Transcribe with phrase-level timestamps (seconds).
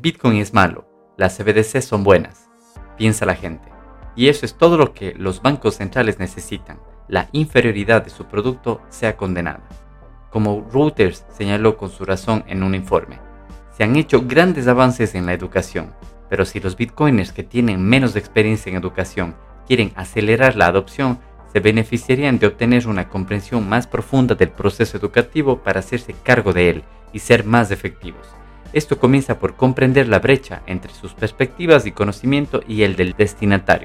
[0.00, 0.86] Bitcoin es malo,
[1.16, 2.48] las CBDC son buenas,
[2.96, 3.68] piensa la gente.
[4.14, 6.78] Y eso es todo lo que los bancos centrales necesitan.
[7.08, 9.66] La inferioridad de su producto sea condenada.
[10.30, 13.18] Como Reuters señaló con su razón en un informe,
[13.76, 15.92] se han hecho grandes avances en la educación,
[16.30, 19.34] pero si los bitcoiners que tienen menos experiencia en educación
[19.66, 21.18] quieren acelerar la adopción,
[21.52, 26.70] se beneficiarían de obtener una comprensión más profunda del proceso educativo para hacerse cargo de
[26.70, 28.28] él y ser más efectivos.
[28.72, 33.76] Esto comienza por comprender la brecha entre sus perspectivas y conocimiento y el del destinatario.